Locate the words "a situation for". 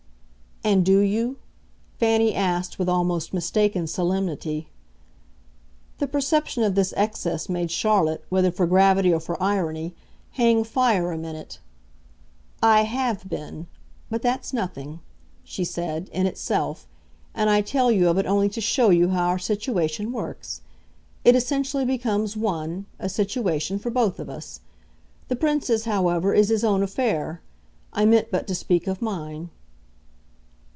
22.99-23.89